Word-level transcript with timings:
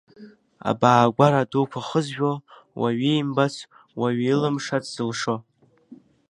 Абаагәара 0.69 1.49
дуқәа 1.51 1.81
хызжәо, 1.87 2.33
уаҩ 2.79 2.99
иимбац, 3.09 3.55
уаҩ 3.99 4.19
илымшац 4.31 4.85
зылшо. 4.95 5.35